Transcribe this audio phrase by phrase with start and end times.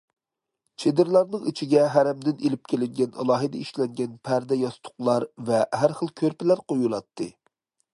[0.83, 7.35] چېدىرلارنىڭ ئىچىگە ھەرەمدىن ئېلىپ كېلىنگەن ئالاھىدە ئىشلەنگەن پەردە- ياستۇقلار ۋە ھەر خىل كۆرپىلەر قويۇلاتتى.